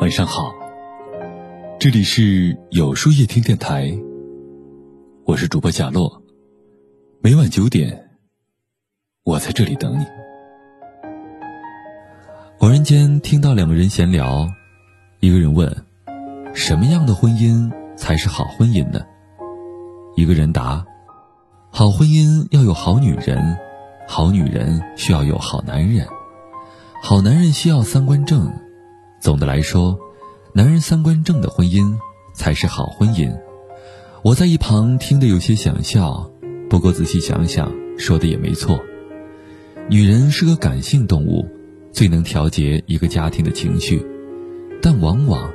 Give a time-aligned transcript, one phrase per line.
[0.00, 0.54] 晚上好，
[1.78, 3.90] 这里是有书夜听电台，
[5.24, 6.22] 我是主播贾洛，
[7.20, 8.10] 每晚九点，
[9.24, 10.04] 我在这里等你。
[12.58, 14.48] 偶然间听到两个人闲聊，
[15.20, 15.70] 一个人问
[16.54, 19.00] ：“什么样的婚姻才是好婚姻呢？”
[20.16, 20.84] 一个人答
[21.70, 23.56] ：“好婚姻要有好女人，
[24.12, 26.04] 好女人需要有好男人，
[27.00, 28.52] 好男人需要三观正。”
[29.22, 29.96] 总的来说，
[30.52, 31.96] 男人三观正的婚姻
[32.34, 33.32] 才是好婚姻。
[34.24, 36.28] 我在一旁听得有些想笑，
[36.68, 38.80] 不过仔细想想，说的也没错。
[39.88, 41.48] 女人是个感性动物，
[41.92, 44.04] 最能调节一个家庭的情绪，
[44.82, 45.52] 但往往，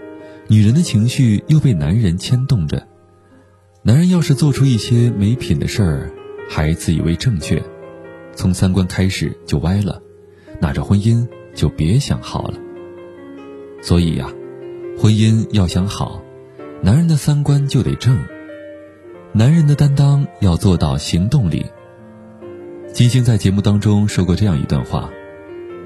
[0.47, 2.87] 女人的情绪又被男人牵动着。
[3.83, 6.11] 男人要是做出一些没品的事儿，
[6.49, 7.61] 还自以为正确，
[8.35, 10.01] 从三观开始就歪了，
[10.59, 12.59] 那这婚姻就别想好了。
[13.81, 14.29] 所以呀，
[14.97, 16.21] 婚姻要想好，
[16.81, 18.17] 男人的三观就得正。
[19.31, 21.65] 男人的担当要做到行动里。
[22.93, 25.09] 金星在节目当中说过这样一段话：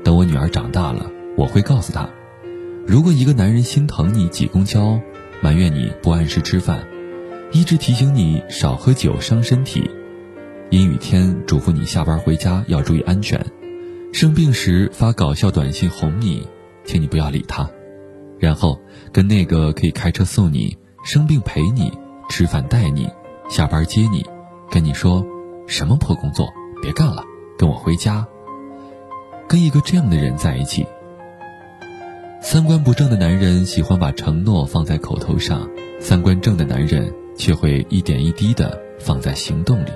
[0.03, 2.07] 等我女儿长大了，我会告诉她，
[2.85, 4.99] 如果一个男人心疼你挤公交，
[5.41, 6.87] 埋怨你不按时吃饭，
[7.51, 9.89] 一直提醒你少喝酒伤身体，
[10.69, 13.43] 阴雨天嘱咐你下班回家要注意安全，
[14.13, 16.47] 生病时发搞笑短信哄你，
[16.85, 17.67] 请你不要理他。
[18.37, 18.79] 然后
[19.11, 21.91] 跟那个可以开车送你、生病陪你、
[22.29, 23.09] 吃饭带你、
[23.49, 24.23] 下班接你，
[24.69, 25.25] 跟你说
[25.65, 26.47] 什么破工作
[26.83, 27.23] 别干了，
[27.57, 28.27] 跟我回家。
[29.47, 30.85] 跟一个这样的人在一起，
[32.41, 35.67] 三观不正的男人喜欢把承诺放在口头上，
[35.99, 39.89] 三观正的男人却会一点一滴的放在行动里。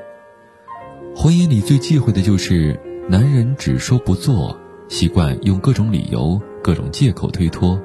[1.24, 7.80] 婚姻里最忌讳的就是男人只说不做，习惯用各种理由、各种借口推脱。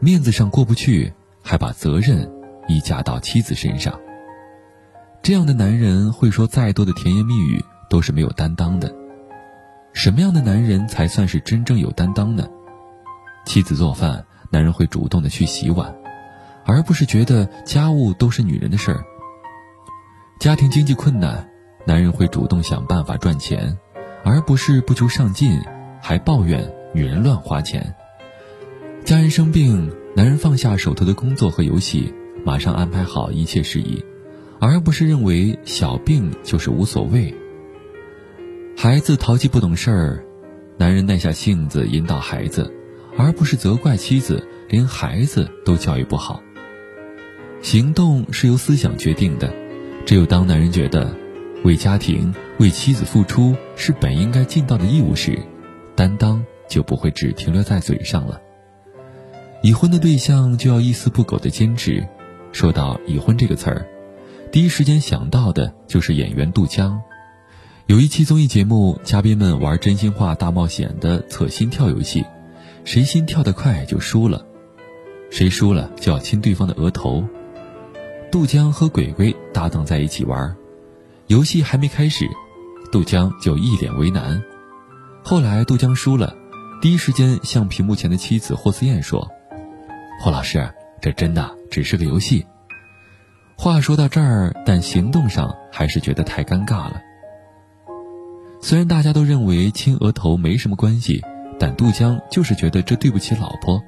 [0.00, 2.28] 面子上过不去，还把责任
[2.66, 3.96] 一加到妻子身上。
[5.22, 8.92] 这样的男人会说再多的甜言蜜语，都是没有担当的。
[9.92, 12.44] 什么样的男人才算是真正有担当呢？
[13.46, 15.94] 妻子做饭，男人会主动的去洗碗，
[16.64, 19.04] 而不是觉得家务都是女人的事儿。
[20.40, 21.48] 家庭经济困难，
[21.84, 23.76] 男人会主动想办法赚钱，
[24.24, 25.60] 而不是不求上进，
[26.00, 27.94] 还抱怨女人乱花钱。
[29.04, 34.04] 家人生病，男人放下手头的工作和游戏，马上安排好一切事宜，
[34.60, 37.34] 而不是认为小病就是无所谓。
[38.76, 40.24] 孩子淘气不懂事儿，
[40.76, 42.72] 男人耐下性子引导孩子，
[43.18, 46.40] 而不是责怪妻子连孩子都教育不好。
[47.60, 49.52] 行动是由思想决定的，
[50.06, 51.14] 只有当男人觉得
[51.64, 55.38] 为家庭、为妻子付出是本应该尽到的义务时，
[55.94, 58.40] 担当就不会只停留在嘴上了。
[59.62, 62.06] 已婚的对象就要一丝不苟的坚持。
[62.50, 63.86] 说到已婚这个词儿，
[64.50, 67.00] 第一时间想到的就是演员杜江。
[67.86, 72.24] 有一期综艺节目，嘉宾们玩真心话大冒险的测心跳游戏，
[72.84, 74.44] 谁心跳得快就输了，
[75.30, 77.24] 谁输了就要亲对方的额头。
[78.30, 80.56] 杜江和鬼鬼搭档在一起玩，
[81.28, 82.28] 游戏还没开始，
[82.90, 84.42] 杜江就一脸为难。
[85.22, 86.34] 后来杜江输了，
[86.80, 89.28] 第一时间向屏幕前的妻子霍思燕说。
[90.20, 90.68] 霍老师，
[91.00, 92.44] 这真的只是个游戏。
[93.56, 97.00] 话说到这儿，但行动上还是觉得太尴尬了。
[98.60, 101.22] 虽然大家都认为亲额头没什么关系，
[101.58, 103.82] 但杜江就是觉得这对不起老婆。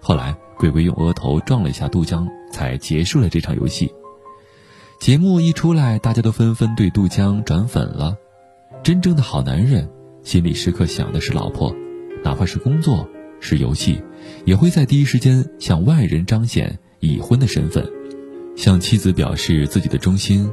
[0.00, 3.92] 后来，鬼鬼用额头撞了一下杜江，才结束了这场游戏。
[4.98, 8.16] 节目一出来，大家都纷纷对杜江转粉了。
[8.82, 9.88] 真正的好男人，
[10.24, 11.74] 心里时刻想的是老婆，
[12.24, 13.08] 哪怕是工作。
[13.40, 14.02] 是游戏，
[14.44, 17.88] 也会在第一时间向外人彰显已婚的身份，
[18.56, 20.50] 向妻子表示自己的忠心，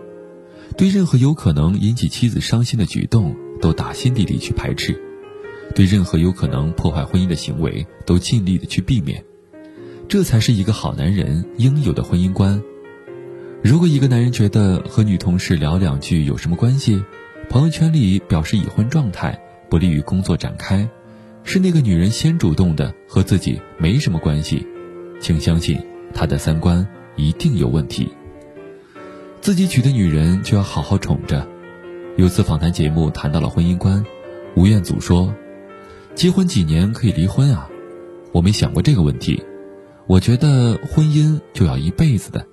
[0.78, 4.96] 对任何有可能引起妻子伤心的举动都打心底里去排斥，
[5.74, 9.26] 对任何有可能破坏婚姻的行为都尽力的去避免，
[10.08, 12.62] 这才是一个好男人应有的婚姻观。
[13.66, 17.04] 如果一个男人觉得和女同事聊两句有什么关系，
[17.50, 19.42] 朋友圈里表示已婚状态，
[19.72, 20.88] 不利于工作展开。
[21.44, 24.68] 是那个女人先主动的，和自己没什么关系，
[25.20, 25.84] 请相信
[26.14, 28.08] 他的三观一定有问题。
[29.42, 31.48] 自己娶的女人就要好好宠着。
[32.18, 34.06] 有次访谈节目谈到了婚姻观，
[34.56, 35.34] 吴彦祖说
[36.14, 37.68] ：“结婚几年可以离婚啊？
[38.32, 39.44] 我没想过这个问题。
[40.06, 42.46] 我觉得婚姻就要一辈子的。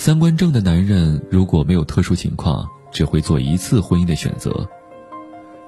[0.00, 4.66] 三观正的男人如果没有特殊情况，只会做一次婚姻的选择。”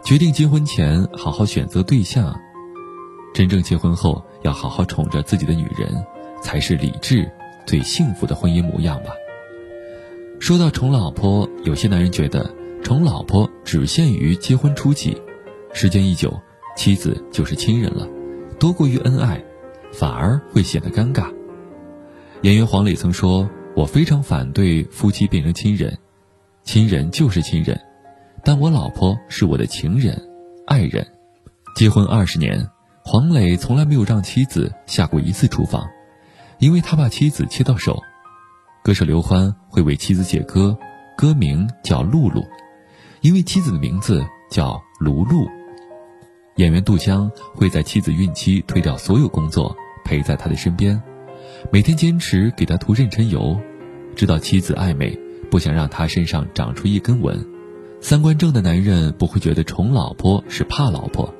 [0.02, 2.34] 决定结婚前好好选择对象，
[3.34, 6.02] 真正结婚后要好好宠着自己的女人，
[6.40, 7.30] 才是理智、
[7.66, 9.10] 最幸福的婚姻模样吧。
[10.40, 12.50] 说到宠老婆，有些男人觉得
[12.82, 15.14] 宠老婆只限于结婚初期，
[15.74, 16.40] 时间一久，
[16.74, 18.08] 妻子就是亲人了，
[18.58, 19.44] 多过于恩爱，
[19.92, 21.30] 反而会显得尴尬。
[22.40, 25.98] 演员黄磊曾说：“我非常反对夫妻变成亲人，
[26.62, 27.80] 亲人就是亲人，
[28.44, 30.20] 但我老婆是我的情人、
[30.66, 31.06] 爱人。
[31.74, 32.68] 结婚二十年，
[33.02, 35.88] 黄磊从来没有让妻子下过一次厨房，
[36.58, 37.98] 因为他怕妻子切到手。”
[38.84, 40.76] 歌手刘欢会为妻子写歌，
[41.16, 42.40] 歌名叫《露露》，
[43.20, 45.48] 因为妻子的名字叫卢露。
[46.56, 51.00] 演员杜江会在妻子孕期推掉所有工作，陪在她的身边，
[51.70, 53.60] 每天坚持给她涂妊娠油，
[54.16, 55.18] 知道妻子爱美，
[55.50, 57.46] 不想让她身上长出一根纹。
[58.00, 61.32] 三观正的男人不会觉得宠老婆是怕老婆，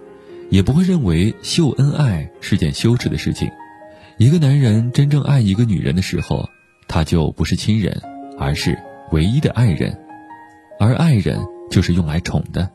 [0.51, 3.49] 也不会认为秀恩爱是件羞耻的事情。
[4.19, 6.49] 一个男人真正爱一个女人的时候。
[6.89, 8.03] 他就不是亲人，
[8.39, 8.79] 而是
[9.13, 9.99] 唯一的爱人，
[10.79, 11.41] 而爱人
[11.71, 12.69] 就是用来宠的。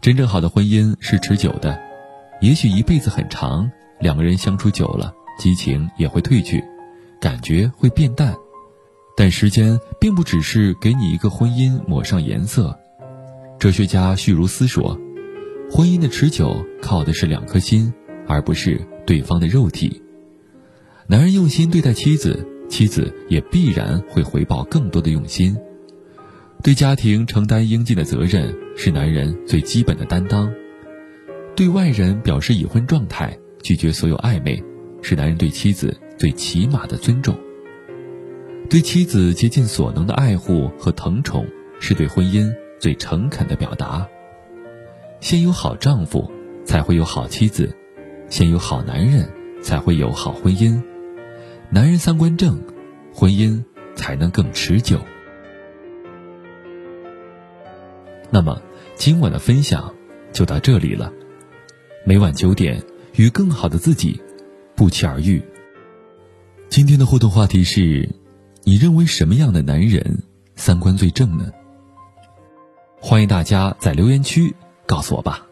[0.00, 1.78] 真正好的婚姻是持久的，
[2.40, 3.70] 也许一辈子很长，
[4.00, 6.62] 两个人相处久了，激情也会褪去，
[7.20, 8.34] 感觉会变淡。
[9.16, 12.78] 但时间并不只是给你一个婚姻抹上颜色。
[13.58, 14.98] 哲学家叙如斯说
[15.72, 17.92] ：“婚姻的持久靠的是两颗心，
[18.26, 20.02] 而不是对方的肉体。”
[21.08, 22.46] 男人用心对待妻子。
[22.68, 25.56] 妻子也必然会回报更多的用心，
[26.62, 30.46] 对家庭承担应尽的责任是男人最基本的担当；
[31.56, 34.62] 对外人表示已婚状态，拒绝所有暧昧，
[35.02, 37.34] 是男人对妻子最起码的尊重；
[38.68, 41.46] 对妻子竭尽所能的爱护和疼宠，
[41.80, 44.06] 是对婚姻最诚恳的表达。
[45.20, 46.30] 先有好丈夫，
[46.64, 47.68] 才会有好妻子；
[48.28, 49.28] 先有好男人，
[49.62, 50.82] 才会有好婚姻。
[51.70, 52.58] 男人三观正，
[53.12, 53.62] 婚姻
[53.94, 55.00] 才能更持久。
[58.30, 58.60] 那么，
[58.94, 59.94] 今晚的分享
[60.32, 61.12] 就到这里了。
[62.04, 62.82] 每晚九点，
[63.16, 64.20] 与更好的自己
[64.78, 65.42] 不期而遇。
[66.68, 68.08] 今天的互动话题是：
[68.62, 70.22] 你认为什么样的男人
[70.54, 71.50] 三观最正呢？
[73.00, 74.54] 欢迎大家在留言区
[74.86, 75.44] 告诉我吧。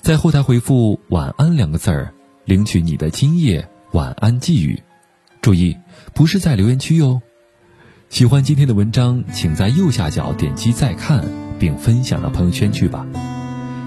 [0.00, 2.14] 在后台回复“晚安”两个字儿，
[2.44, 4.80] 领取你的今夜晚安寄语。
[5.42, 5.76] 注意，
[6.14, 7.20] 不是在留言区哟。
[8.08, 11.24] 喜欢今天的文章，请在右下角点击再看，
[11.58, 13.04] 并分享到朋友圈去吧。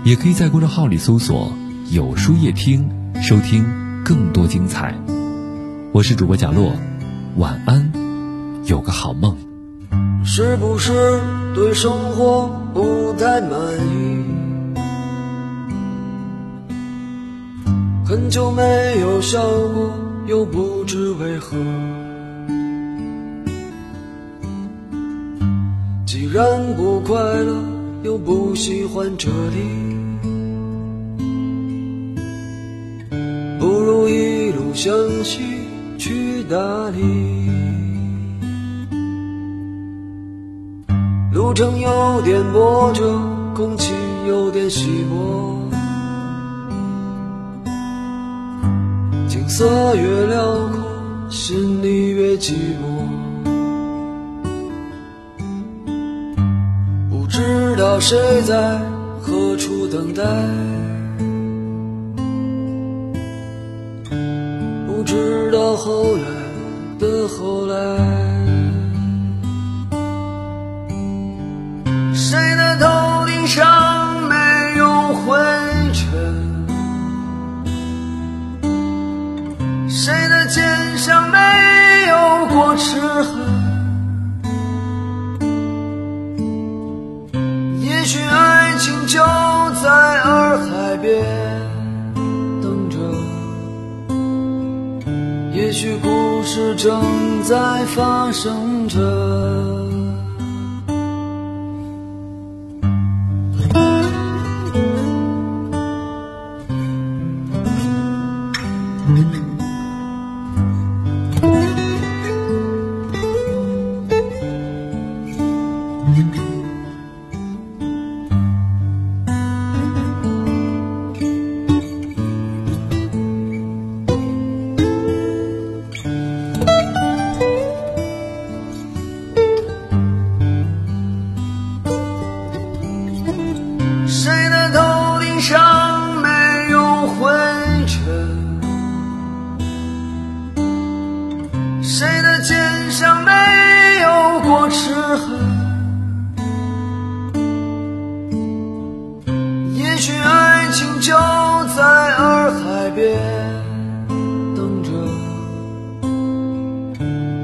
[0.03, 1.53] 也可以在公众号里搜索
[1.89, 2.89] “有书夜听”，
[3.23, 3.63] 收听
[4.07, 4.95] 更多精彩。
[5.91, 6.71] 我是主播贾洛，
[7.35, 7.91] 晚安，
[8.63, 9.35] 有个好梦。
[10.23, 11.19] 是不是
[11.53, 13.51] 对生活不太满
[13.85, 14.23] 意？
[18.05, 19.41] 很久没有笑
[19.75, 19.91] 过。
[20.25, 21.57] 又不知为何，
[26.05, 27.61] 既然不快乐，
[28.03, 29.96] 又不喜欢这里，
[34.77, 35.41] 一路向西
[35.97, 36.55] 去大
[36.91, 37.49] 理。
[41.33, 43.19] 路程有点波折，
[43.55, 43.91] 空气
[44.27, 45.57] 有点稀薄。
[49.27, 53.07] 景色越辽阔，心里越寂寞。
[57.09, 58.79] 不知道谁在
[59.23, 60.21] 何处等待，
[65.07, 66.25] 直到后来
[66.99, 67.75] 的后来，
[72.13, 72.96] 谁的头？
[95.67, 99.77] 也许故事正在发生着。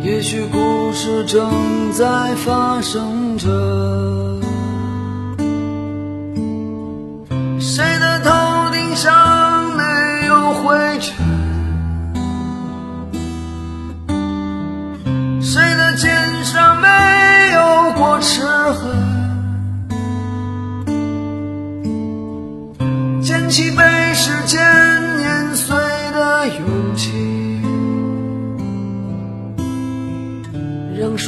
[0.04, 3.48] 也许故事正在发生着。
[7.58, 11.16] 谁的头顶上没有灰尘？
[15.42, 16.88] 谁的肩上没
[17.54, 18.92] 有过齿痕？
[23.22, 23.72] 捡起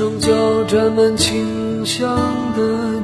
[0.05, 2.15] 让双脚沾满清香
[2.55, 2.94] 的。